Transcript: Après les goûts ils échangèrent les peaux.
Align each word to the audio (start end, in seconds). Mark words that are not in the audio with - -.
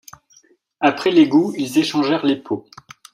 Après 0.79 1.11
les 1.11 1.27
goûts 1.27 1.53
ils 1.55 1.77
échangèrent 1.77 2.25
les 2.25 2.37
peaux. 2.41 2.65